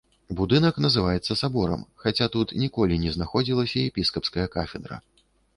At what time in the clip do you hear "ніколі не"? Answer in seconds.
2.63-3.15